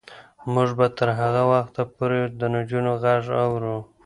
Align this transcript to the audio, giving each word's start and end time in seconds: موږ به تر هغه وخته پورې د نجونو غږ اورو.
موږ 0.53 0.69
به 0.79 0.87
تر 0.97 1.09
هغه 1.19 1.43
وخته 1.51 1.81
پورې 1.93 2.19
د 2.39 2.41
نجونو 2.55 2.91
غږ 3.03 3.23
اورو. 3.45 3.77